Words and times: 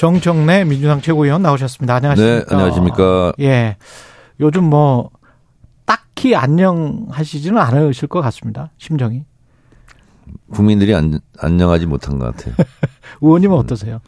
정청래 0.00 0.64
민주당 0.64 1.02
최고위원 1.02 1.42
나오셨습니다. 1.42 1.96
안녕하십니까? 1.96 2.38
네, 2.38 2.44
안녕하십니까? 2.48 3.32
예, 3.40 3.76
요즘 4.40 4.64
뭐 4.64 5.10
딱히 5.84 6.34
안녕하시지는 6.34 7.58
않으실 7.58 8.08
것 8.08 8.22
같습니다. 8.22 8.70
심정이. 8.78 9.24
국민들이 10.50 10.94
안, 10.94 11.20
안녕하지 11.38 11.84
못한 11.84 12.18
것 12.18 12.34
같아요. 12.34 12.54
의원님은 13.20 13.58
어떠세요? 13.58 14.00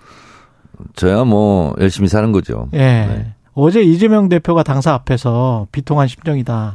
저야 0.95 1.25
뭐 1.25 1.75
열심히 1.79 2.09
사는 2.09 2.33
거죠. 2.33 2.71
예. 2.73 2.79
네. 2.79 3.35
어제 3.53 3.83
이재명 3.83 4.31
대표가 4.31 4.63
당사 4.63 4.95
앞에서 4.95 5.67
비통한 5.73 6.09
심정이다. 6.09 6.75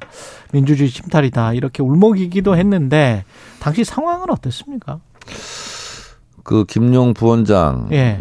민주주의 0.53 0.91
침탈이다. 0.91 1.53
이렇게 1.53 1.81
울먹이기도 1.81 2.55
했는데 2.55 3.23
당시 3.59 3.83
상황은 3.83 4.29
어땠습니까? 4.29 4.99
그 6.43 6.65
김용 6.65 7.15
부원장이 7.15 7.87
예. 7.93 8.19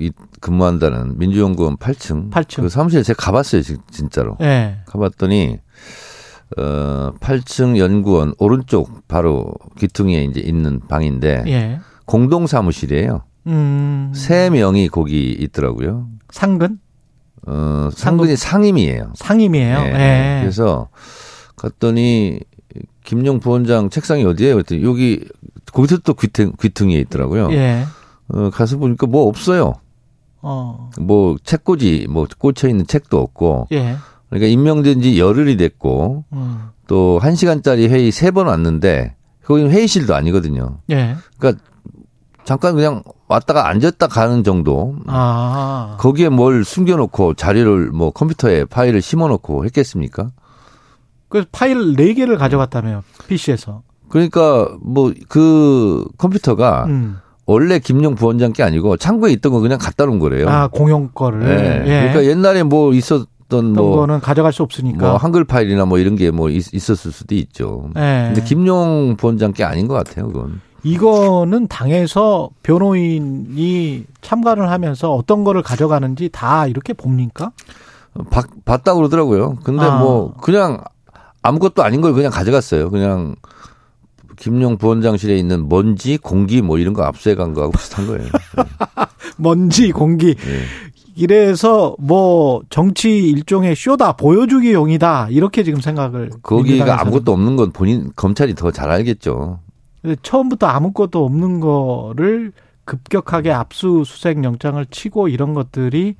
이 0.00 0.10
근무한다는 0.40 1.18
민주연구원 1.18 1.76
8층, 1.78 2.30
8층. 2.30 2.62
그 2.62 2.68
사무실에 2.68 3.02
제가 3.02 3.22
가봤어요, 3.24 3.62
진- 3.62 3.78
진짜로. 3.90 4.36
예. 4.42 4.78
가봤더니 4.86 5.58
어 6.58 7.12
8층 7.20 7.76
연구원 7.78 8.34
오른쪽 8.38 9.06
바로 9.08 9.52
귀퉁이에 9.78 10.24
이제 10.24 10.40
있는 10.40 10.80
방인데 10.80 11.44
예. 11.48 11.80
공동 12.04 12.46
사무실이에요. 12.46 13.22
음. 13.48 14.12
세 14.14 14.50
명이 14.50 14.88
거기 14.88 15.30
있더라고요. 15.32 16.08
상근? 16.30 16.78
어 17.46 17.88
상근이 17.92 18.36
상임이에요. 18.36 19.12
상임이에요. 19.16 19.78
예. 19.78 19.92
예. 19.92 20.38
그래서 20.42 20.88
갔더니 21.56 22.40
김용 23.04 23.40
부원장 23.40 23.88
책상이 23.88 24.24
어디에요? 24.24 24.54
그랬더니 24.54 24.82
여기 24.82 25.24
거기서 25.72 25.98
또 25.98 26.14
귀퉁, 26.14 26.52
귀퉁이에 26.60 26.98
있더라고요. 27.00 27.50
예. 27.52 27.84
어, 28.28 28.50
가서 28.50 28.76
보니까 28.78 29.06
뭐 29.06 29.26
없어요. 29.28 29.74
어. 30.42 30.90
뭐 31.00 31.36
책꽂이 31.42 32.06
뭐 32.10 32.26
꽂혀 32.38 32.68
있는 32.68 32.86
책도 32.86 33.18
없고 33.20 33.68
예. 33.72 33.96
그러니까 34.28 34.48
임명된 34.48 35.00
지 35.02 35.18
열흘이 35.18 35.56
됐고 35.56 36.24
음. 36.32 36.68
또한 36.86 37.34
시간짜리 37.34 37.88
회의 37.88 38.10
세 38.10 38.30
번 38.30 38.46
왔는데 38.46 39.14
거기는 39.44 39.70
회의실도 39.70 40.14
아니거든요. 40.14 40.78
예. 40.90 41.16
그러니까 41.38 41.62
잠깐 42.44 42.74
그냥 42.74 43.02
왔다가 43.28 43.68
앉았다 43.68 44.06
가는 44.06 44.44
정도. 44.44 44.96
아. 45.06 45.96
거기에 45.98 46.28
뭘 46.28 46.64
숨겨놓고 46.64 47.34
자료를 47.34 47.90
뭐 47.90 48.10
컴퓨터에 48.10 48.64
파일을 48.66 49.02
심어놓고 49.02 49.64
했겠습니까? 49.64 50.30
그 51.28 51.44
파일 51.50 51.94
네개를 51.94 52.38
가져갔다며요. 52.38 53.02
PC에서. 53.26 53.82
그러니까 54.08 54.68
뭐 54.80 55.12
그 55.28 56.04
컴퓨터가 56.18 56.84
음. 56.86 57.18
원래 57.46 57.78
김용 57.78 58.14
부원장 58.14 58.52
게 58.52 58.62
아니고 58.62 58.96
창고에 58.96 59.32
있던 59.32 59.52
거 59.52 59.60
그냥 59.60 59.78
갖다 59.78 60.04
놓은 60.04 60.18
거래요. 60.18 60.48
아, 60.48 60.66
공용 60.68 61.10
거를. 61.14 61.40
네. 61.40 61.82
예. 61.86 62.08
그러니까 62.08 62.24
옛날에 62.24 62.62
뭐 62.64 62.92
있었던 62.92 63.26
어떤 63.48 63.72
뭐, 63.74 63.96
거는 63.98 64.18
가져갈 64.20 64.52
수 64.52 64.64
없으니까. 64.64 65.06
뭐 65.06 65.16
한글 65.16 65.44
파일이나 65.44 65.84
뭐 65.84 65.98
이런 65.98 66.16
게 66.16 66.30
뭐 66.32 66.50
있었을 66.50 67.12
수도 67.12 67.36
있죠. 67.36 67.88
예. 67.96 68.24
근데 68.34 68.42
김용 68.42 69.16
부원장 69.16 69.52
게 69.52 69.62
아닌 69.62 69.86
것 69.86 69.94
같아요, 69.94 70.26
그건. 70.26 70.60
이거는 70.82 71.68
당에서 71.68 72.50
변호인이 72.64 74.04
참관을 74.20 74.68
하면서 74.70 75.12
어떤 75.14 75.44
거를 75.44 75.62
가져가는지 75.62 76.28
다 76.32 76.66
이렇게 76.66 76.92
봅니까? 76.92 77.52
바, 78.30 78.42
봤다고 78.64 78.98
그러더라고요. 78.98 79.58
근데 79.62 79.84
아. 79.84 79.98
뭐 79.98 80.34
그냥 80.42 80.82
아무것도 81.42 81.84
아닌 81.84 82.00
걸 82.00 82.12
그냥 82.14 82.32
가져갔어요. 82.32 82.90
그냥 82.90 83.36
김용 84.36 84.76
부원장실에 84.78 85.36
있는 85.36 85.68
먼지, 85.68 86.16
공기 86.18 86.62
뭐 86.62 86.78
이런 86.78 86.94
거 86.94 87.02
압수해 87.04 87.34
간 87.34 87.54
거하고 87.54 87.72
비슷한 87.72 88.06
거예요. 88.06 88.28
먼지, 89.38 89.90
공기. 89.92 90.28
예. 90.28 90.34
이래서 91.18 91.96
뭐 91.98 92.62
정치 92.68 93.28
일종의 93.30 93.74
쇼다, 93.74 94.12
보여주기 94.12 94.72
용이다. 94.74 95.28
이렇게 95.30 95.62
지금 95.64 95.80
생각을. 95.80 96.30
거기가. 96.42 97.00
아무것도 97.00 97.32
없는 97.32 97.56
건 97.56 97.72
본인 97.72 98.10
검찰이 98.16 98.54
더 98.54 98.70
잘 98.70 98.90
알겠죠. 98.90 99.58
처음부터 100.22 100.66
아무것도 100.66 101.24
없는 101.24 101.60
거를 101.60 102.52
급격하게 102.84 103.50
압수수색 103.50 104.44
영장을 104.44 104.84
치고 104.90 105.28
이런 105.28 105.54
것들이 105.54 106.14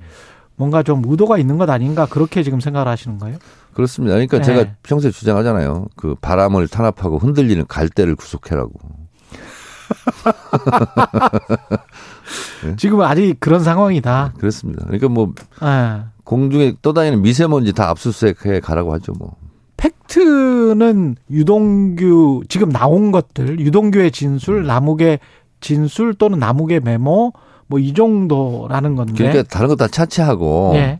뭔가 0.55 0.81
좀 0.83 1.03
의도가 1.05 1.37
있는 1.37 1.57
것 1.57 1.69
아닌가 1.69 2.07
그렇게 2.07 2.41
지금 2.43 2.59
생각을 2.59 2.87
하시는 2.87 3.19
거예요? 3.19 3.37
그렇습니다. 3.77 4.15
그러니까 4.15 4.37
네. 4.39 4.43
제가 4.43 4.65
평소에 4.81 5.11
주장하잖아요. 5.11 5.85
그 5.95 6.15
바람을 6.19 6.67
탄압하고 6.67 7.19
흔들리는 7.19 7.63
갈대를 7.67 8.15
구속해라고. 8.15 8.71
지금은 12.77 13.05
아직 13.05 13.35
그런 13.39 13.63
상황이다. 13.63 14.33
그렇습니다. 14.39 14.83
그러니까 14.85 15.09
뭐 15.09 15.31
예. 15.61 16.01
공중에 16.23 16.73
떠다니는 16.81 17.21
미세먼지 17.21 17.71
다 17.73 17.87
압수수색해 17.91 18.61
가라고 18.61 18.93
하죠. 18.93 19.13
뭐. 19.19 19.35
팩트는 19.77 21.17
유동규 21.29 22.45
지금 22.49 22.71
나온 22.71 23.11
것들 23.11 23.59
유동규의 23.59 24.09
진술, 24.09 24.65
남욱의 24.65 25.19
진술 25.61 26.15
또는 26.15 26.39
남욱의 26.39 26.79
메모 26.79 27.31
뭐 27.67 27.79
이 27.79 27.93
정도라는 27.93 28.95
건데. 28.95 29.13
그러니까 29.13 29.43
다른 29.43 29.67
거 29.67 29.75
다 29.75 29.87
차치하고 29.87 30.71
예. 30.77 30.99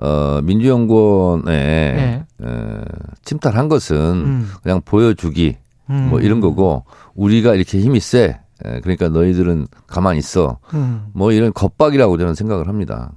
어 0.00 0.40
민주연구원에 0.42 1.52
예. 1.52 2.24
에, 2.46 2.80
침탈한 3.24 3.68
것은 3.68 3.96
음. 3.96 4.50
그냥 4.62 4.80
보여주기 4.84 5.56
음. 5.90 6.08
뭐 6.10 6.20
이런 6.20 6.40
거고 6.40 6.84
우리가 7.14 7.54
이렇게 7.54 7.80
힘이 7.80 8.00
세. 8.00 8.38
에, 8.64 8.80
그러니까 8.80 9.08
너희들은 9.08 9.68
가만히 9.86 10.18
있어. 10.18 10.58
음. 10.74 11.06
뭐 11.12 11.30
이런 11.32 11.52
겁박이라고 11.52 12.18
저는 12.18 12.34
생각을 12.34 12.66
합니다. 12.68 13.12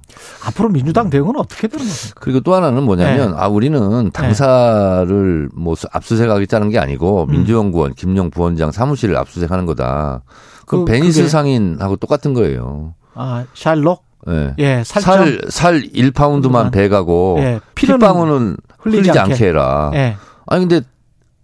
앞으로 0.46 0.68
민주당 0.68 1.10
대응은 1.10 1.36
어떻게 1.36 1.66
되는 1.66 1.84
겁니까? 1.84 2.20
그리고 2.20 2.40
또 2.40 2.54
하나는 2.54 2.84
뭐냐면 2.84 3.32
네. 3.32 3.36
아 3.38 3.48
우리는 3.48 4.10
당사를 4.12 5.48
뭐 5.54 5.74
수- 5.74 5.88
압수수색하겠다는 5.92 6.70
게 6.70 6.78
아니고 6.78 7.24
음. 7.24 7.30
민주연구원 7.32 7.94
김용 7.94 8.30
부원장 8.30 8.70
사무실을 8.70 9.16
압수수색하는 9.16 9.66
거다. 9.66 10.22
그 10.66 10.78
그- 10.78 10.84
베니스 10.84 11.18
그게- 11.20 11.28
상인하고 11.28 11.96
똑같은 11.96 12.34
거예요. 12.34 12.94
아, 13.14 13.44
샤일록? 13.54 14.04
예. 14.28 14.54
예. 14.58 14.82
살, 14.84 15.40
살 15.48 15.82
1파운드만 15.82 16.70
베가고 16.72 17.36
예, 17.40 17.60
피는 17.74 17.98
핏방울은 17.98 18.56
흘리지 18.78 18.98
흘리지, 19.08 19.18
않게. 19.18 19.32
않게 19.32 19.46
해라. 19.46 19.90
예. 19.94 20.16
아니 20.46 20.66
근데 20.66 20.86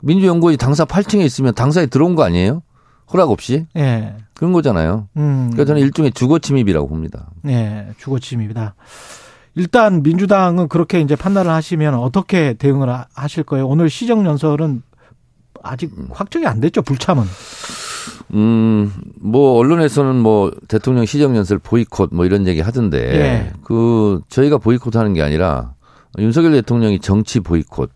민주연구원이 0.02 0.56
당사 0.58 0.84
8층에 0.84 1.22
있으면 1.24 1.54
당사에 1.54 1.86
들어온 1.86 2.14
거 2.14 2.22
아니에요? 2.24 2.62
허락 3.12 3.30
없이? 3.30 3.66
예. 3.76 4.14
그런 4.34 4.52
거잖아요. 4.52 5.08
음. 5.16 5.46
러니까 5.50 5.64
저는 5.64 5.80
일종의 5.82 6.12
주거 6.12 6.38
침입이라고 6.38 6.88
봅니다. 6.88 7.30
예, 7.48 7.88
주거 7.98 8.18
침입입니다. 8.20 8.74
일단 9.56 10.02
민주당은 10.04 10.68
그렇게 10.68 11.00
이제 11.00 11.16
판단을 11.16 11.50
하시면 11.50 11.94
어떻게 11.94 12.54
대응을 12.54 12.88
하- 12.88 13.06
하실 13.14 13.42
거예요? 13.42 13.66
오늘 13.66 13.90
시정 13.90 14.24
연설은 14.24 14.82
아직 15.64 15.90
확정이 16.12 16.46
안 16.46 16.60
됐죠, 16.60 16.82
불참은. 16.82 17.24
음, 18.34 18.92
뭐 19.20 19.58
언론에서는 19.58 20.16
뭐 20.16 20.50
대통령 20.68 21.04
시정연설 21.06 21.58
보이콧 21.58 22.10
뭐 22.12 22.24
이런 22.24 22.46
얘기 22.46 22.60
하던데 22.60 22.98
예. 22.98 23.52
그 23.62 24.20
저희가 24.28 24.58
보이콧 24.58 24.96
하는 24.96 25.14
게 25.14 25.22
아니라 25.22 25.74
윤석열 26.18 26.52
대통령이 26.52 27.00
정치 27.00 27.40
보이콧, 27.40 27.90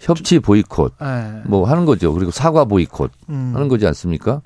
협치 0.00 0.38
보이콧 0.38 0.94
예. 1.02 1.42
뭐 1.46 1.68
하는 1.68 1.84
거죠. 1.84 2.12
그리고 2.12 2.30
사과 2.30 2.64
보이콧 2.64 3.10
음. 3.30 3.52
하는 3.54 3.68
거지 3.68 3.86
않습니까? 3.86 4.42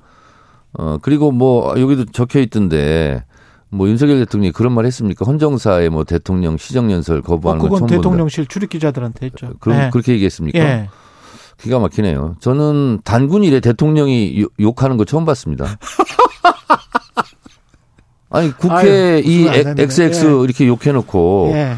어 0.74 0.98
그리고 1.02 1.32
뭐 1.32 1.74
여기도 1.78 2.04
적혀 2.06 2.40
있던데 2.40 3.24
뭐 3.68 3.88
윤석열 3.88 4.18
대통령이 4.18 4.52
그런 4.52 4.72
말 4.72 4.84
했습니까? 4.86 5.24
헌정사의 5.24 5.90
뭐 5.90 6.04
대통령 6.04 6.56
시정연설 6.56 7.18
어, 7.18 7.22
거부하는 7.22 7.60
건 7.60 7.70
그건. 7.70 7.88
대통령실 7.88 8.46
출입 8.46 8.70
기자들한테 8.70 9.26
했죠. 9.26 9.52
그럼 9.60 9.78
예. 9.78 9.90
그렇게 9.90 10.12
얘기했습니까? 10.12 10.58
예. 11.62 11.64
기가 11.64 11.78
막히네요. 11.78 12.36
저는 12.40 13.00
단군 13.04 13.44
일에 13.44 13.60
대통령이 13.60 14.40
욕- 14.40 14.52
욕하는 14.60 14.96
거 14.96 15.04
처음 15.04 15.24
봤습니다. 15.24 15.64
아니 18.30 18.50
국회 18.56 18.74
아유, 18.74 19.22
이. 19.24 19.46
XX 19.78 20.24
예. 20.26 20.44
이렇게 20.44 20.66
욕해놓고 20.66 21.50
예. 21.52 21.74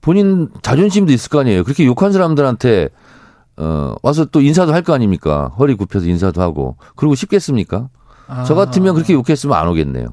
본인 0.00 0.48
자존심도 0.62 1.12
있을 1.12 1.28
거 1.30 1.40
아니에요. 1.40 1.64
그렇게 1.64 1.84
욕한 1.84 2.12
사람들한테 2.12 2.88
어 3.56 3.94
와서 4.04 4.24
또 4.26 4.40
인사도 4.40 4.72
할 4.72 4.82
거 4.82 4.94
아닙니까? 4.94 5.50
허리 5.58 5.74
굽혀서 5.74 6.06
인사도 6.06 6.40
하고 6.40 6.76
그러고 6.94 7.16
싶겠습니까? 7.16 7.88
아. 8.28 8.44
저 8.44 8.54
같으면 8.54 8.94
그렇게 8.94 9.14
욕했으면 9.14 9.56
안 9.56 9.66
오겠네요. 9.68 10.06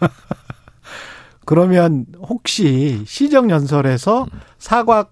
그러면 1.46 2.06
혹시 2.20 3.02
시정 3.06 3.50
연설에서 3.50 4.26
사과 4.58 5.06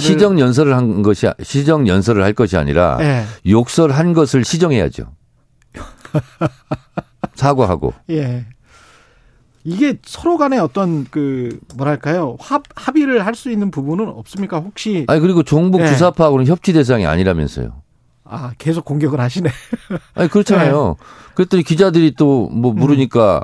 시정 0.00 0.38
연설을 0.38 0.74
한 0.76 1.02
것이 1.02 1.26
시정 1.42 1.88
연설을 1.88 2.22
할 2.22 2.32
것이 2.32 2.56
아니라 2.56 2.98
예. 3.00 3.24
욕설한 3.48 4.12
것을 4.12 4.44
시정해야죠. 4.44 5.06
사과하고. 7.34 7.92
예. 8.10 8.46
이게 9.64 9.96
서로 10.04 10.36
간에 10.36 10.58
어떤 10.58 11.06
그 11.10 11.58
뭐랄까요 11.76 12.36
합 12.38 12.62
합의를 12.76 13.24
할 13.24 13.34
수 13.34 13.50
있는 13.50 13.70
부분은 13.70 14.08
없습니까 14.08 14.58
혹시 14.58 15.04
아니 15.08 15.20
그리고 15.20 15.42
종북 15.42 15.80
예. 15.80 15.86
주사파하고는 15.88 16.46
협치 16.46 16.72
대상이 16.72 17.06
아니라면서요. 17.06 17.82
아 18.26 18.52
계속 18.58 18.84
공격을 18.84 19.20
하시네 19.20 19.50
아니 20.14 20.28
그렇잖아요. 20.28 20.96
그랬더니 21.34 21.62
기자들이 21.62 22.14
또뭐 22.14 22.70
음. 22.70 22.76
물으니까 22.76 23.42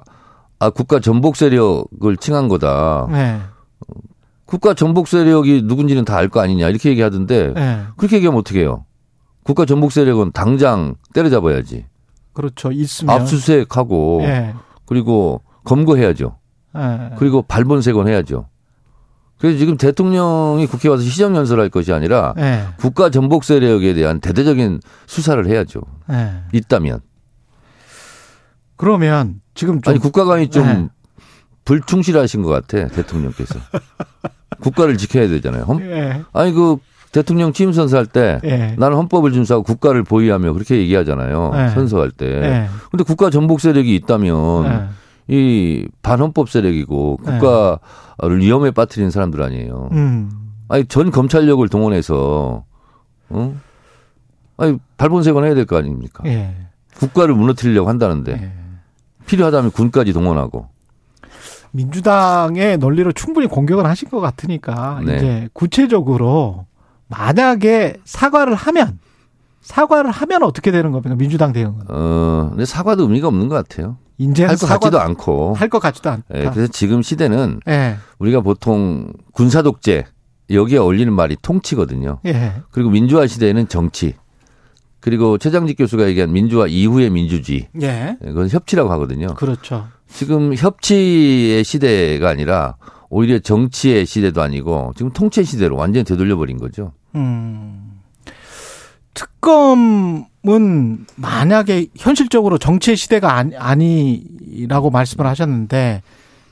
아 0.59 0.71
국가 0.71 1.01
전복 1.01 1.37
세력을 1.37 2.17
칭한 2.19 2.49
거다. 2.49 3.09
네. 3.11 3.41
국가 4.51 4.75
전복 4.75 5.07
세력이 5.09 5.63
누군지는 5.65 6.05
다 6.05 6.17
알 6.17 6.29
거 6.29 6.41
아니냐 6.41 6.69
이렇게 6.69 6.91
얘기하던데 6.91 7.53
네. 7.55 7.83
그렇게 7.97 8.17
얘기하면 8.17 8.41
어떻게 8.41 8.61
해요? 8.61 8.85
국가 9.45 9.65
전복 9.65 9.93
세력은 9.93 10.33
당장 10.33 10.97
때려잡아야지. 11.15 11.87
그렇죠 12.33 12.73
있으면 12.73 13.15
압수수색하고 13.15 14.21
예. 14.25 14.55
그리고 14.87 15.43
검거해야죠. 15.65 16.37
예. 16.77 17.11
그리고 17.19 17.43
발본색원 17.43 18.09
해야죠. 18.09 18.49
그래서 19.39 19.59
지금 19.59 19.77
대통령이 19.77 20.67
국회 20.67 20.89
와서 20.89 21.03
시정 21.03 21.35
연설할 21.37 21.69
것이 21.71 21.93
아니라 21.93 22.35
예. 22.39 22.65
국가 22.77 23.09
전복 23.11 23.45
세력에 23.45 23.95
대한 23.95 24.21
대대적인 24.21 24.81
수사를 25.07 25.47
해야죠. 25.47 25.81
예. 26.11 26.43
있다면. 26.53 27.01
그러면 28.77 29.41
지금 29.55 29.81
좀 29.81 29.91
아니 29.91 30.01
국가관이 30.01 30.51
좀 30.51 30.67
네. 30.67 30.89
불충실하신 31.65 32.43
것 32.43 32.49
같아 32.49 32.89
대통령께서. 32.89 33.55
국가를 34.61 34.97
지켜야 34.97 35.29
되잖아요. 35.29 35.63
헌- 35.65 35.81
예. 35.83 36.23
아니 36.33 36.53
그 36.53 36.77
대통령 37.13 37.53
취임 37.53 37.73
선서할 37.73 38.07
때 38.07 38.41
예. 38.45 38.75
나는 38.79 38.97
헌법을 38.97 39.33
준수하고 39.33 39.65
국가를 39.65 40.03
보위하며 40.05 40.53
그렇게 40.53 40.79
얘기하잖아요. 40.79 41.51
네. 41.55 41.69
선서할 41.71 42.11
때. 42.11 42.27
예. 42.27 42.69
근데 42.91 43.05
국가 43.05 43.31
전복 43.31 43.61
세력이 43.61 43.95
있다면 43.97 44.65
예. 44.67 44.89
이 45.35 45.87
반헌법 46.03 46.51
세력이고 46.51 47.19
국가를 47.19 48.41
위험에 48.41 48.71
빠뜨리는 48.73 49.11
사람들 49.11 49.43
아니에요. 49.43 49.89
음. 49.93 50.31
아니 50.69 50.85
전 50.87 51.11
검찰력을 51.11 51.67
동원해서 51.69 52.65
어? 53.31 53.55
아니 54.57 54.79
발본색원 54.99 55.45
해야 55.45 55.55
될 55.55 55.65
거 55.67 55.77
아닙니까? 55.79 56.23
예. 56.27 56.55
국가를 56.97 57.35
무너뜨리려고 57.35 57.89
한다는데 57.89 58.33
예. 58.33 58.53
필요하다면 59.27 59.71
군까지 59.71 60.13
동원하고 60.13 60.69
민주당의 61.73 62.79
논리를 62.79 63.11
충분히 63.13 63.47
공격을 63.47 63.87
하신 63.87 64.09
것 64.09 64.21
같으니까 64.21 65.01
네. 65.05 65.17
이제 65.17 65.49
구체적으로 65.53 66.67
만약에 67.09 67.97
사과를 68.05 68.55
하면 68.55 68.99
사과를 69.63 70.11
하면 70.11 70.43
어떻게 70.43 70.71
되는 70.71 70.91
겁니까 70.93 71.15
민주당 71.17 71.53
대응은 71.53 71.81
어 71.89 72.49
근데 72.51 72.65
사과도 72.65 73.03
의미가 73.05 73.29
없는 73.29 73.49
것 73.49 73.55
같아요. 73.57 73.99
이제 74.19 74.45
할것 74.45 74.69
같지도 74.69 75.01
않고. 75.01 75.55
할 75.55 75.69
것 75.69 75.79
같지도 75.79 76.11
않다. 76.11 76.25
예, 76.35 76.51
그래서 76.51 76.67
지금 76.73 77.01
시대는 77.03 77.61
예. 77.69 77.97
우리가 78.19 78.41
보통 78.43 79.13
군사 79.33 79.63
독재 79.63 80.05
여기에 80.51 80.79
어울리는 80.79 81.13
말이 81.13 81.37
통치거든요. 81.41 82.19
예. 82.27 82.55
그리고 82.71 82.91
민주화 82.91 83.27
시대에는 83.27 83.69
정치. 83.69 84.15
그리고 85.01 85.39
최장직 85.39 85.79
교수가 85.79 86.07
얘기한 86.09 86.33
민주화 86.33 86.67
이후의 86.67 87.09
민주주의. 87.11 87.69
예. 87.81 88.17
예, 88.23 88.27
그건 88.27 88.49
협치라고 88.51 88.91
하거든요. 88.93 89.29
그렇죠. 89.35 89.87
지금 90.13 90.55
협치의 90.55 91.65
시대가 91.65 92.29
아니라 92.29 92.77
오히려 93.09 93.39
정치의 93.39 94.07
시대도 94.07 94.41
아니고 94.43 94.93
지금 94.97 95.11
통치 95.13 95.45
시대로 95.45 95.77
완전히 95.77 96.05
되돌려 96.05 96.37
버린 96.37 96.59
거죠. 96.59 96.93
음. 97.15 98.01
특검은 99.15 101.07
만약에 101.17 101.89
현실적으로 101.97 102.59
정치의 102.59 102.97
시대가 102.97 103.35
아니, 103.35 103.57
아니라고 103.57 104.91
말씀을 104.91 105.27
하셨는데 105.27 106.03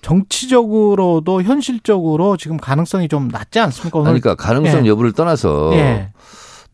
정치적으로도 0.03 1.43
현실적으로 1.43 2.37
지금 2.37 2.57
가능성이 2.57 3.09
좀 3.09 3.29
낮지 3.29 3.61
않습니까? 3.61 3.99
오늘 3.99 4.21
그러니까 4.21 4.35
가능성 4.35 4.87
예. 4.87 4.91
여부를 4.91 5.13
떠나서 5.13 5.71
예. 5.75 6.11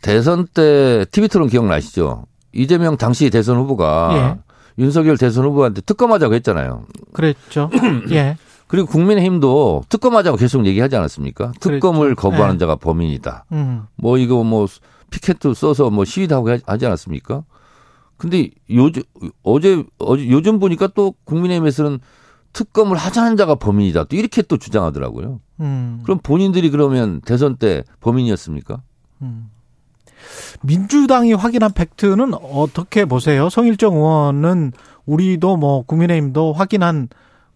대선 0.03 0.47
때 0.47 1.05
TV 1.11 1.29
토론 1.29 1.49
기억나시죠? 1.49 2.27
이재명 2.53 2.97
당시 2.97 3.31
대선 3.31 3.57
후보가 3.57 4.39
윤석열 4.79 5.17
대선 5.17 5.45
후보한테 5.45 5.81
특검하자고 5.83 6.35
했잖아요. 6.35 6.85
그랬죠. 7.13 7.71
예. 8.11 8.37
그리고 8.67 8.89
국민의힘도 8.89 9.85
특검하자고 9.89 10.37
계속 10.37 10.67
얘기하지 10.67 10.97
않았습니까? 10.97 11.53
특검을 11.61 12.15
그랬죠. 12.15 12.21
거부하는 12.21 12.55
네. 12.55 12.59
자가 12.59 12.77
범인이다. 12.77 13.45
음. 13.53 13.85
뭐 13.97 14.19
이거 14.19 14.43
뭐 14.43 14.67
피켓도 15.11 15.55
써서 15.55 15.91
뭐 15.91 16.05
시위도 16.05 16.35
하고 16.35 16.57
하지 16.67 16.87
않았습니까? 16.87 17.45
근데 18.17 18.51
요즘 18.71 19.03
어제 19.43 19.85
어제 19.99 20.29
요즘 20.31 20.59
보니까 20.59 20.89
또 20.89 21.15
국민의힘에서는 21.25 22.01
특검을 22.53 22.97
하자는 22.97 23.37
자가 23.37 23.57
범인이다. 23.57 24.05
또 24.05 24.17
이렇게 24.17 24.43
또 24.43 24.57
주장하더라고요. 24.57 25.41
음. 25.61 26.01
그럼 26.05 26.19
본인들이 26.23 26.71
그러면 26.71 27.21
대선 27.21 27.57
때 27.57 27.85
범인이었습니까? 28.01 28.81
음. 29.23 29.51
민주당이 30.63 31.35
확인한 31.35 31.73
팩트는 31.73 32.35
어떻게 32.35 33.05
보세요? 33.05 33.49
성일정 33.49 33.95
의원은 33.95 34.73
우리도 35.07 35.57
뭐 35.57 35.83
국민의힘도 35.83 36.53
확인한 36.53 37.09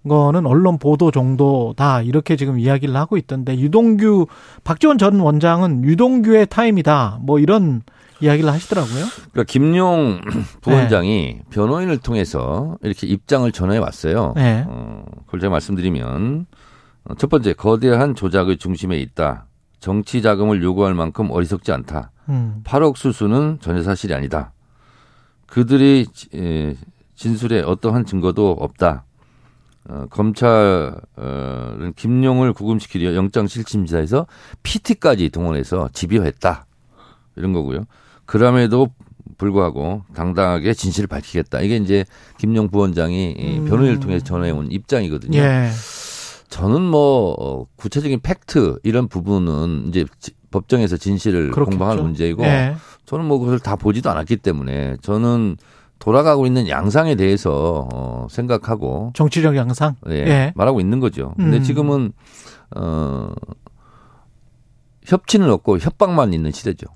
거는 0.09 0.47
언론 0.47 0.79
보도 0.79 1.11
정도다 1.11 2.03
이렇게 2.03 2.37
지금 2.37 2.59
이야기를 2.59 2.95
하고 2.97 3.17
있던데 3.17 3.59
유동규 3.59 4.27
박지원 4.65 4.99
전 4.99 5.21
원장은 5.21 5.85
유동규의 5.85 6.47
타임이다 6.47 7.19
뭐 7.23 7.39
이런 7.39 7.83
이야기를 8.21 8.51
하시더라고요. 8.51 9.05
그러니까 9.33 9.45
김용 9.45 10.21
부원장이 10.63 11.41
변호인을 11.51 11.99
통해서 11.99 12.77
이렇게 12.83 13.07
입장을 13.07 13.51
전해 13.53 13.79
왔어요. 13.79 14.33
네. 14.37 14.65
어, 14.67 15.05
그걸 15.27 15.41
제가 15.41 15.51
말씀드리면 15.53 16.47
어, 17.05 17.15
첫 17.15 17.31
번째 17.31 17.53
거대한 17.53 18.15
조작의 18.15 18.59
중심에 18.59 18.99
있다. 18.99 19.47
정치 19.79 20.21
자금을 20.23 20.63
요구할 20.63 20.95
만큼 20.95 21.31
어리석지 21.31 21.71
않다. 21.71 22.11
음. 22.29 22.61
8억 22.65 22.97
수수는 22.97 23.59
전혀 23.61 23.83
사실이 23.83 24.15
아니다. 24.15 24.53
그들이 25.47 26.07
진술에 27.15 27.61
어떠한 27.63 28.05
증거도 28.07 28.51
없다. 28.53 29.05
어, 29.89 30.05
검찰은 30.11 31.95
김용을 31.97 32.53
구금시키려 32.53 33.15
영장실침지사에서 33.15 34.27
PT까지 34.63 35.31
동원해서 35.31 35.89
집요했다. 35.93 36.67
이런 37.37 37.53
거고요. 37.55 37.85
그럼에도 38.27 38.89
불구하고 39.39 40.03
당당하게 40.15 40.75
진실을 40.75 41.07
밝히겠다. 41.07 41.61
이게 41.61 41.77
이제 41.77 42.05
김용 42.39 42.69
부원장이 42.69 43.33
이 43.33 43.59
음. 43.61 43.65
변호인을 43.65 44.01
통해서 44.01 44.25
전해온 44.25 44.71
입장이거든요. 44.71 45.39
예. 45.39 45.71
저는 46.49 46.83
뭐 46.83 47.35
어, 47.39 47.67
구체적인 47.77 48.21
팩트 48.21 48.81
이런 48.83 49.09
부분은 49.09 49.89
이제 49.89 50.05
지- 50.19 50.33
법정에서 50.51 50.97
진실을 50.97 51.51
그렇겠죠. 51.51 51.79
공방할 51.79 52.03
문제이고 52.03 52.45
예. 52.45 52.75
저는 53.05 53.25
뭐 53.25 53.39
그걸 53.39 53.59
다 53.59 53.77
보지도 53.77 54.11
않았기 54.11 54.37
때문에 54.39 54.97
저는 55.03 55.57
돌아가고 55.99 56.47
있는 56.47 56.69
양상에 56.69 57.17
대해서 57.17 57.89
어, 57.93 58.27
생각하고 58.31 59.13
정치적 59.15 59.57
양상. 59.57 59.97
예, 60.09 60.15
예. 60.15 60.53
말하고 60.55 60.81
있는 60.81 61.01
거죠. 61.01 61.35
근데 61.37 61.59
음. 61.59 61.63
지금은 61.63 62.13
어 62.77 63.31
협치는 65.07 65.51
없고 65.51 65.79
협박만 65.79 66.33
있는 66.33 66.53
시대죠. 66.53 66.87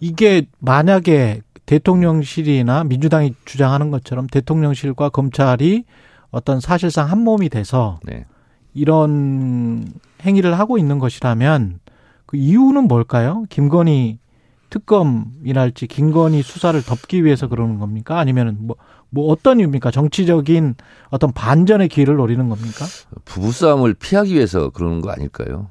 이게 0.00 0.46
만약에 0.58 1.40
대통령실이나 1.66 2.84
민주당이 2.84 3.34
주장하는 3.44 3.90
것처럼 3.90 4.26
대통령실과 4.26 5.08
검찰이 5.08 5.84
어떤 6.30 6.60
사실상 6.60 7.10
한 7.10 7.20
몸이 7.20 7.48
돼서 7.48 8.00
네. 8.04 8.26
이런 8.74 9.86
행위를 10.22 10.58
하고 10.58 10.78
있는 10.78 10.98
것이라면 10.98 11.80
그 12.32 12.38
이유는 12.38 12.88
뭘까요? 12.88 13.44
김건희 13.50 14.18
특검이랄지 14.70 15.86
김건희 15.86 16.40
수사를 16.40 16.82
덮기 16.82 17.26
위해서 17.26 17.46
그러는 17.46 17.78
겁니까? 17.78 18.18
아니면 18.18 18.56
뭐, 18.58 18.76
뭐 19.10 19.30
어떤 19.30 19.60
이유입니까? 19.60 19.90
정치적인 19.90 20.76
어떤 21.10 21.32
반전의 21.32 21.88
기회를 21.90 22.16
노리는 22.16 22.48
겁니까? 22.48 22.86
부부싸움을 23.26 23.92
피하기 23.92 24.32
위해서 24.32 24.70
그러는 24.70 25.02
거 25.02 25.10
아닐까요? 25.10 25.68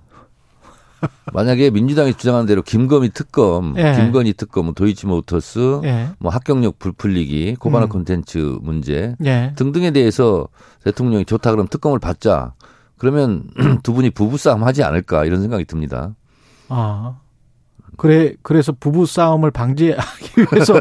만약에 1.34 1.72
민주당이 1.72 2.14
주장하는 2.14 2.46
대로 2.46 2.62
김건희 2.62 3.10
특검, 3.10 3.74
예. 3.78 3.96
김건희 3.96 4.34
특검, 4.34 4.66
뭐 4.66 4.76
도이치모터스, 4.76 5.82
예. 5.84 6.10
뭐 6.20 6.32
합격력 6.32 6.78
불풀리기, 6.78 7.56
고발화 7.56 7.88
음. 7.88 7.90
콘텐츠 7.90 8.38
문제 8.62 9.16
예. 9.26 9.54
등등에 9.56 9.90
대해서 9.90 10.48
대통령이 10.84 11.26
좋다 11.26 11.50
그럼 11.50 11.68
특검을 11.68 11.98
받자. 11.98 12.54
그러면 13.00 13.46
두 13.82 13.94
분이 13.94 14.12
부부싸움 14.12 14.64
하지 14.64 14.84
않을까 14.84 15.26
이런 15.26 15.42
생각이 15.42 15.66
듭니다. 15.66 16.14
아. 16.72 17.18
그래 17.98 18.34
그래서 18.42 18.72
부부 18.72 19.06
싸움을 19.06 19.52
방지하기 19.52 20.42
위해서 20.52 20.74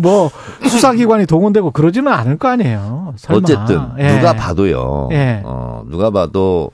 뭐 0.00 0.30
수사기관이 0.68 1.26
동원되고 1.26 1.72
그러지는 1.72 2.12
않을 2.12 2.38
거 2.38 2.48
아니에요. 2.48 3.14
설마. 3.16 3.38
어쨌든 3.38 3.80
예. 3.98 4.16
누가 4.16 4.32
봐도요. 4.34 5.08
예. 5.10 5.42
어, 5.44 5.82
누가 5.88 6.10
봐도 6.10 6.70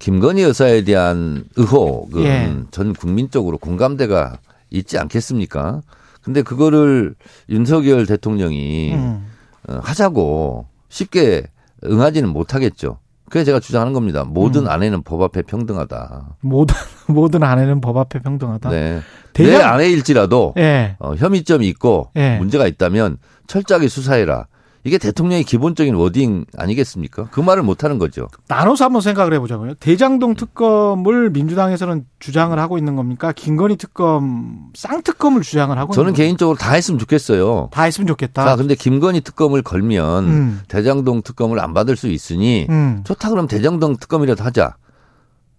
김건희 0.00 0.42
여사에 0.42 0.84
대한 0.84 1.44
의혹은 1.56 2.22
예. 2.24 2.54
전 2.70 2.92
국민적으로 2.92 3.56
공감대가 3.58 4.38
있지 4.70 4.98
않겠습니까? 4.98 5.80
근데 6.22 6.42
그거를 6.42 7.14
윤석열 7.48 8.04
대통령이 8.04 8.92
음. 8.92 9.26
어, 9.68 9.80
하자고 9.82 10.66
쉽게 10.90 11.44
응하지는 11.84 12.28
못하겠죠. 12.28 12.98
그래서 13.30 13.46
제가 13.46 13.60
주장하는 13.60 13.92
겁니다. 13.92 14.24
모든 14.24 14.62
음. 14.62 14.68
아내는 14.68 15.02
법 15.02 15.22
앞에 15.22 15.42
평등하다. 15.42 16.36
모든 16.40 16.74
모든 17.08 17.42
아내는 17.42 17.80
법 17.80 17.96
앞에 17.96 18.20
평등하다. 18.20 18.70
네. 18.70 19.00
대장- 19.32 19.58
내 19.58 19.62
아내일지라도 19.64 20.54
예. 20.58 20.96
어, 20.98 21.14
혐의점이 21.14 21.66
있고 21.68 22.10
예. 22.16 22.38
문제가 22.38 22.66
있다면 22.66 23.18
철저하게 23.46 23.88
수사해라. 23.88 24.46
이게 24.84 24.96
대통령의 24.96 25.44
기본적인 25.44 25.94
워딩 25.94 26.46
아니겠습니까? 26.56 27.28
그 27.30 27.40
말을 27.40 27.62
못 27.62 27.84
하는 27.84 27.98
거죠. 27.98 28.28
나눠서 28.46 28.84
한번 28.86 29.02
생각을 29.02 29.34
해보자고요. 29.34 29.74
대장동 29.74 30.34
특검을 30.36 31.30
민주당에서는 31.30 32.06
주장을 32.20 32.56
하고 32.58 32.78
있는 32.78 32.94
겁니까? 32.96 33.32
김건희 33.32 33.76
특검 33.76 34.70
쌍특검을 34.74 35.42
주장을 35.42 35.76
하고 35.76 35.92
저는 35.92 36.10
있는 36.10 36.12
겁니까? 36.14 36.22
개인적으로 36.24 36.56
다 36.56 36.72
했으면 36.74 36.98
좋겠어요. 36.98 37.68
다 37.72 37.82
했으면 37.82 38.06
좋겠다. 38.06 38.44
자, 38.44 38.56
근데 38.56 38.74
김건희 38.74 39.20
특검을 39.22 39.62
걸면 39.62 40.24
음. 40.24 40.60
대장동 40.68 41.22
특검을 41.22 41.58
안 41.60 41.74
받을 41.74 41.96
수 41.96 42.08
있으니 42.08 42.66
음. 42.70 43.02
좋다 43.04 43.30
그럼 43.30 43.46
대장동 43.48 43.96
특검이라도 43.98 44.44
하자. 44.44 44.76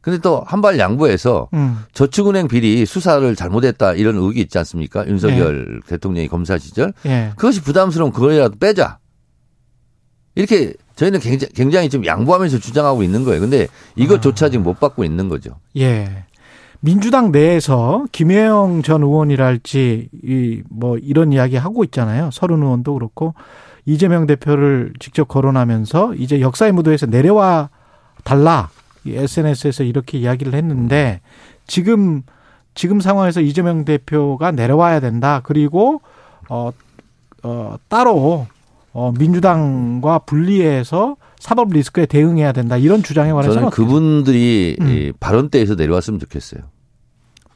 근데 0.02 0.18
또 0.20 0.46
한 0.48 0.62
발 0.62 0.80
양보해서 0.80 1.50
음. 1.54 1.80
저축은행 1.94 2.48
비리 2.48 2.86
수사를 2.86 3.36
잘못했다 3.36 3.94
이런 3.94 4.16
의혹이 4.16 4.40
있지 4.40 4.58
않습니까? 4.58 5.06
윤석열 5.08 5.82
네. 5.84 5.88
대통령이 5.88 6.30
검사 6.30 6.58
시절 6.58 6.94
예. 7.06 7.34
그것이 7.36 7.62
부담스러운 7.62 8.12
그거라도 8.14 8.56
빼자. 8.58 8.98
이렇게 10.36 10.74
저희는 10.96 11.20
굉장히, 11.20 11.54
굉장히 11.54 11.90
좀 11.90 12.06
양보하면서 12.06 12.60
주장하고 12.60 13.04
있는 13.04 13.24
거예요. 13.24 13.42
근데 13.42 13.68
이것조차 13.96 14.50
지금 14.50 14.64
못 14.64 14.80
받고 14.80 15.04
있는 15.04 15.30
거죠. 15.30 15.52
예. 15.78 16.26
민주당 16.82 17.32
내에서 17.32 18.06
김혜영 18.12 18.84
전 18.84 19.04
의원이랄지 19.04 20.10
이 20.24 20.62
뭐 20.70 20.98
이런 20.98 21.34
이야기 21.34 21.58
하고 21.58 21.84
있잖아요. 21.84 22.30
서른 22.32 22.64
의원도 22.64 22.94
그렇고 22.94 23.34
이재명 23.86 24.28
대표를 24.28 24.94
직접 25.00 25.28
거론하면서 25.28 26.16
이제 26.16 26.40
역사의 26.42 26.72
무도에서 26.72 27.06
내려와 27.06 27.70
달라. 28.24 28.70
이 29.06 29.16
SNS에서 29.16 29.84
이렇게 29.84 30.18
이야기를 30.18 30.54
했는데 30.54 31.22
지금 31.68 32.24
지금 32.76 33.00
상황에서 33.02 33.42
이재명 33.42 33.84
대표가 33.86 34.52
내려와야 34.52 35.00
된다. 35.00 35.42
그리고 35.44 36.02
어, 36.50 36.72
어 37.44 37.76
따로 37.90 38.48
어 38.94 39.12
민주당과 39.18 40.20
분리해서 40.20 41.18
사법 41.40 41.72
리스크에 41.72 42.06
대응해야 42.06 42.52
된다. 42.52 42.78
이런 42.78 43.04
주장에 43.04 43.32
관해서는 43.32 43.56
저는 43.56 43.70
그분들이 43.72 44.78
음. 44.82 44.88
이 44.88 45.12
발언대에서 45.20 45.76
내려왔으면 45.76 46.20
좋겠어요. 46.20 46.62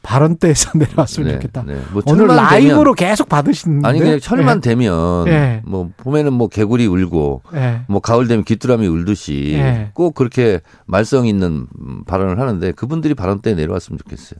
발언 0.04 0.36
때에서 0.36 0.70
내려왔으면 0.78 1.28
네, 1.28 1.34
좋겠다. 1.34 1.64
네. 1.66 1.80
뭐 1.92 2.02
오늘 2.06 2.26
라이브로 2.28 2.92
계속 2.92 3.28
받으시는데. 3.28 3.82
되면, 3.82 3.90
아니 3.90 3.98
그냥 3.98 4.20
철만 4.20 4.58
예. 4.58 4.60
되면 4.60 5.26
예. 5.28 5.62
뭐 5.64 5.90
봄에는 5.96 6.32
뭐 6.32 6.48
개구리 6.48 6.86
울고 6.86 7.42
예. 7.54 7.80
뭐 7.88 8.00
가을 8.00 8.28
되면 8.28 8.44
귀뚜라미 8.44 8.86
울듯이 8.86 9.54
예. 9.54 9.90
꼭 9.94 10.14
그렇게 10.14 10.60
말썽 10.84 11.26
있는 11.26 11.66
음, 11.80 12.04
발언을 12.04 12.38
하는데 12.38 12.72
그분들이 12.72 13.14
발언 13.14 13.40
때 13.40 13.54
내려왔으면 13.54 13.98
좋겠어요. 13.98 14.38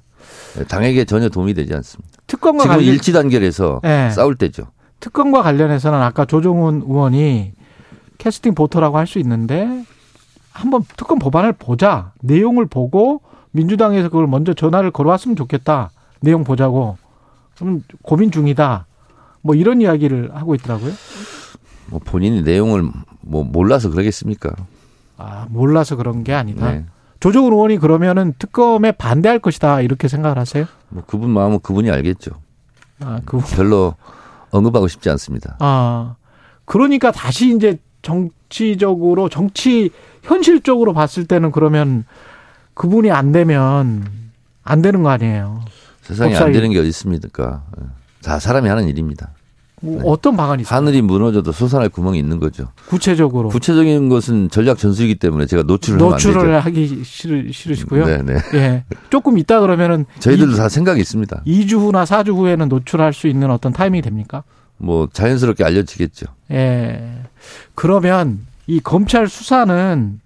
예, 0.60 0.64
당에게 0.64 1.06
전혀 1.06 1.28
도움이 1.30 1.54
되지 1.54 1.74
않습니다. 1.74 2.12
특검과 2.26 2.64
지금 2.64 2.76
관련 2.76 2.94
일치 2.94 3.12
단결해서 3.12 3.80
예. 3.84 4.10
싸울 4.14 4.36
때죠. 4.36 4.68
특검과 5.00 5.42
관련해서는 5.42 6.00
아까 6.00 6.24
조종훈 6.24 6.82
의원이 6.86 7.52
캐스팅 8.18 8.54
보터라고 8.54 8.96
할 8.98 9.06
수 9.06 9.18
있는데 9.18 9.84
한번 10.52 10.82
특검 10.96 11.18
법안을 11.18 11.52
보자. 11.54 12.12
내용을 12.22 12.66
보고 12.66 13.20
민주당에서 13.50 14.08
그걸 14.08 14.26
먼저 14.26 14.54
전화를 14.54 14.90
걸어왔으면 14.90 15.36
좋겠다. 15.36 15.90
내용 16.20 16.44
보자고. 16.44 16.96
그럼 17.58 17.82
고민 18.02 18.30
중이다. 18.30 18.86
뭐 19.42 19.54
이런 19.54 19.80
이야기를 19.80 20.30
하고 20.34 20.54
있더라고요. 20.54 20.92
뭐 21.86 22.00
본인이 22.04 22.42
내용을 22.42 22.88
뭐 23.20 23.44
몰라서 23.44 23.90
그러겠습니까? 23.90 24.50
아, 25.18 25.46
몰라서 25.50 25.96
그런 25.96 26.24
게 26.24 26.32
아니다. 26.32 26.70
네. 26.72 26.84
조정훈 27.20 27.52
의원이 27.52 27.78
그러면은 27.78 28.32
특검에 28.38 28.92
반대할 28.92 29.38
것이다. 29.38 29.80
이렇게 29.82 30.08
생각을 30.08 30.38
하세요? 30.38 30.66
뭐 30.88 31.02
그분 31.06 31.30
마음은 31.30 31.60
그분이 31.60 31.90
알겠죠. 31.90 32.32
아, 33.00 33.20
그 33.24 33.38
별로 33.54 33.94
언급하고 34.54 34.88
싶지 34.88 35.10
않습니다. 35.10 35.56
아, 35.58 36.14
그러니까 36.64 37.10
다시 37.10 37.54
이제 37.54 37.78
정치적으로, 38.02 39.28
정치, 39.28 39.90
현실적으로 40.22 40.92
봤을 40.94 41.26
때는 41.26 41.50
그러면 41.50 42.04
그분이 42.74 43.10
안 43.10 43.32
되면 43.32 44.04
안 44.62 44.82
되는 44.82 45.02
거 45.02 45.10
아니에요. 45.10 45.64
세상에 46.02 46.32
법사위. 46.32 46.46
안 46.48 46.52
되는 46.52 46.70
게 46.70 46.78
어디 46.78 46.88
있습니까? 46.88 47.64
예. 47.80 47.84
다 48.22 48.38
사람이 48.38 48.68
하는 48.68 48.88
일입니다. 48.88 49.30
뭐 49.80 50.00
어떤 50.04 50.36
방안이 50.36 50.62
있어요? 50.62 50.76
하늘이 50.76 51.02
무너져도 51.02 51.52
솟아날 51.52 51.88
구멍이 51.90 52.18
있는 52.18 52.38
거죠. 52.40 52.68
구체적으로. 52.88 53.48
구체적인 53.50 54.08
것은 54.08 54.48
전략 54.50 54.78
전술이기 54.78 55.16
때문에 55.16 55.46
제가 55.46 55.64
노출을. 55.64 55.98
노출을 55.98 56.60
하기 56.64 57.02
싫으, 57.04 57.52
싫으시고요. 57.52 58.06
네, 58.06 58.22
네. 58.22 58.34
예. 58.54 58.84
조금 59.10 59.36
있다 59.36 59.60
그러면은 59.60 60.06
저희들도 60.20 60.56
다 60.56 60.68
생각이 60.68 61.00
있습니다. 61.00 61.42
2, 61.44 61.66
주 61.66 61.78
후나 61.80 62.04
4주 62.04 62.34
후에는 62.34 62.68
노출할 62.68 63.12
수 63.12 63.26
있는 63.26 63.50
어떤 63.50 63.72
타이밍이 63.72 64.00
됩니까? 64.02 64.42
뭐 64.78 65.08
자연스럽게 65.12 65.64
알려지겠죠. 65.64 66.26
예. 66.52 67.18
그러면 67.74 68.40
이 68.66 68.80
검찰 68.80 69.28
수사는 69.28 70.20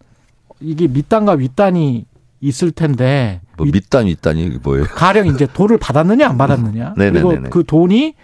이게 0.61 0.87
밑단과 0.87 1.33
윗단이 1.33 2.05
있을 2.40 2.71
텐데 2.71 3.40
뭐 3.57 3.64
윗- 3.67 3.73
밑단 3.75 4.07
윗단이 4.07 4.59
뭐예요? 4.62 4.85
가령 4.85 5.26
이제 5.26 5.47
돈을 5.52 5.78
받았느냐 5.78 6.28
안 6.28 6.38
받았느냐 6.38 6.95
네네네네. 6.97 7.21
그리고 7.40 7.50
그 7.50 7.64
돈이 7.64 8.14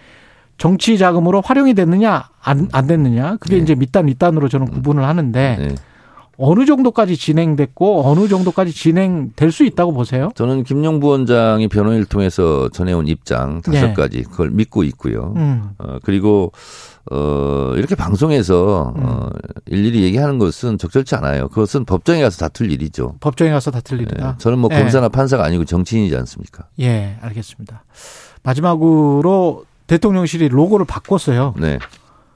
정치 0.57 0.97
자금으로 0.97 1.41
활용이 1.41 1.73
됐느냐 1.73 2.29
안, 2.41 2.69
안 2.71 2.87
됐느냐 2.87 3.37
그게 3.39 3.57
네. 3.57 3.63
이제 3.63 3.75
밑단 3.75 4.07
윗단으로 4.07 4.47
저는 4.49 4.67
구분을 4.67 5.03
하는데 5.03 5.57
네. 5.59 5.75
어느 6.37 6.65
정도까지 6.65 7.15
진행됐고 7.15 8.05
어느 8.05 8.27
정도까지 8.27 8.73
진행될 8.73 9.51
수 9.51 9.63
있다고 9.63 9.93
보세요? 9.93 10.31
저는 10.35 10.63
김용 10.63 10.99
부원장이 10.99 11.67
변호인을 11.67 12.05
통해서 12.05 12.69
전해온 12.69 13.07
입장 13.07 13.61
다섯 13.61 13.87
네. 13.87 13.93
가지 13.93 14.23
그걸 14.23 14.51
믿고 14.51 14.83
있고요. 14.83 15.33
음. 15.37 15.69
어, 15.77 15.97
그리고 16.03 16.51
어, 17.11 17.73
이렇게 17.77 17.95
방송에서 17.95 18.93
어, 18.97 19.29
일일이 19.67 20.03
얘기하는 20.03 20.39
것은 20.39 20.77
적절치 20.77 21.15
않아요. 21.15 21.47
그것은 21.49 21.85
법정에 21.85 22.21
가서 22.21 22.37
다툴 22.37 22.71
일이죠. 22.71 23.15
법정에 23.19 23.51
가서 23.51 23.71
다툴 23.71 23.99
예, 23.99 24.03
일이다. 24.03 24.35
저는 24.37 24.59
뭐 24.59 24.69
예. 24.73 24.79
검사나 24.79 25.09
판사가 25.09 25.45
아니고 25.45 25.65
정치인이지 25.65 26.15
않습니까? 26.17 26.65
예, 26.79 27.17
알겠습니다. 27.21 27.83
마지막으로 28.43 29.65
대통령실이 29.87 30.49
로고를 30.49 30.85
바꿨어요. 30.85 31.53
네. 31.59 31.79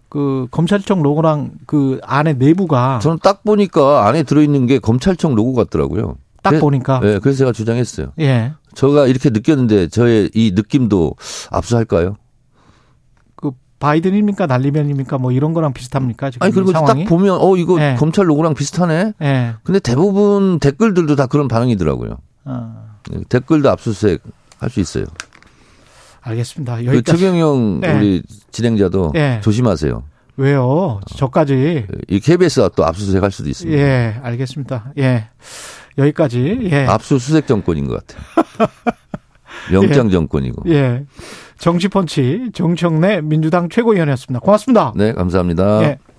그 0.09 0.47
검찰청 0.51 1.03
로고랑 1.03 1.51
그 1.67 1.99
안에 2.03 2.33
내부가 2.33 2.99
저는 2.99 3.19
딱 3.21 3.43
보니까 3.43 4.07
안에 4.07 4.23
들어있는 4.23 4.65
게 4.65 4.79
검찰청 4.79 5.35
로고 5.35 5.53
같더라고요. 5.53 6.15
딱 6.41 6.51
그래- 6.51 6.59
보니까 6.59 6.99
네, 7.01 7.19
그래서 7.19 7.39
제가 7.39 7.51
주장했어요. 7.51 8.13
예. 8.19 8.53
제가 8.73 9.07
이렇게 9.07 9.29
느꼈는데 9.29 9.87
저의 9.89 10.31
이 10.33 10.51
느낌도 10.55 11.15
압수할까요? 11.51 12.15
그 13.35 13.51
바이든입니까 13.79 14.47
날리면입니까 14.47 15.17
뭐 15.17 15.31
이런 15.31 15.53
거랑 15.53 15.73
비슷합니까 15.73 16.31
지금 16.31 16.43
아니 16.45 16.51
이 16.51 16.53
그리고 16.55 16.71
상황이? 16.71 17.03
딱 17.03 17.09
보면 17.09 17.37
어 17.41 17.55
이거 17.57 17.77
네. 17.77 17.95
검찰 17.99 18.27
로고랑 18.29 18.53
비슷하네. 18.55 19.13
예. 19.21 19.53
근데 19.63 19.79
대부분 19.79 20.59
댓글들도 20.59 21.15
다 21.17 21.27
그런 21.27 21.47
반응이더라고요. 21.47 22.17
어, 22.45 22.97
네, 23.11 23.19
댓글도 23.29 23.69
압수수색 23.69 24.23
할 24.59 24.69
수 24.69 24.79
있어요. 24.79 25.05
알겠습니다. 26.21 26.77
그 26.77 26.85
여기까지. 26.85 27.17
최경영 27.17 27.79
네. 27.81 27.93
우리 27.93 28.23
진행자도 28.51 29.11
네. 29.13 29.39
조심하세요. 29.41 30.03
왜요? 30.37 31.01
저까지. 31.17 31.85
이 32.07 32.19
KBS가 32.19 32.69
또 32.75 32.85
압수수색 32.85 33.21
할 33.21 33.29
수도 33.31 33.49
있습니다. 33.49 33.77
예, 33.77 34.15
알겠습니다. 34.23 34.93
예. 34.97 35.27
여기까지. 35.97 36.59
예. 36.71 36.85
압수수색 36.85 37.45
정권인 37.45 37.87
것 37.87 38.05
같아요. 38.07 38.69
영장 39.73 40.09
정권이고. 40.09 40.63
예. 40.71 41.03
정치펀치 41.57 42.51
정청래 42.53 43.19
민주당 43.21 43.67
최고위원이었습니다. 43.67 44.39
고맙습니다. 44.39 44.93
네, 44.95 45.11
감사합니다. 45.11 45.83
예. 45.83 45.97